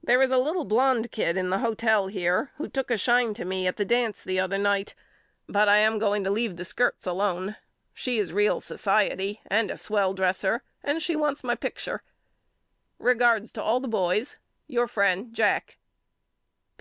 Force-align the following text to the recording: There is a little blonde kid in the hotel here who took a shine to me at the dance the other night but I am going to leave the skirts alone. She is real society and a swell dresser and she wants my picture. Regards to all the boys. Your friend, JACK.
There 0.00 0.22
is 0.22 0.30
a 0.30 0.38
little 0.38 0.64
blonde 0.64 1.10
kid 1.10 1.36
in 1.36 1.50
the 1.50 1.58
hotel 1.58 2.06
here 2.06 2.52
who 2.54 2.68
took 2.68 2.88
a 2.88 2.96
shine 2.96 3.34
to 3.34 3.44
me 3.44 3.66
at 3.66 3.76
the 3.78 3.84
dance 3.84 4.22
the 4.22 4.38
other 4.38 4.58
night 4.58 4.94
but 5.48 5.68
I 5.68 5.78
am 5.78 5.98
going 5.98 6.22
to 6.22 6.30
leave 6.30 6.54
the 6.54 6.64
skirts 6.64 7.04
alone. 7.04 7.56
She 7.92 8.20
is 8.20 8.32
real 8.32 8.60
society 8.60 9.40
and 9.48 9.72
a 9.72 9.76
swell 9.76 10.14
dresser 10.14 10.62
and 10.84 11.02
she 11.02 11.16
wants 11.16 11.42
my 11.42 11.56
picture. 11.56 12.04
Regards 13.00 13.50
to 13.54 13.60
all 13.64 13.80
the 13.80 13.88
boys. 13.88 14.36
Your 14.68 14.86
friend, 14.86 15.34
JACK. 15.34 15.76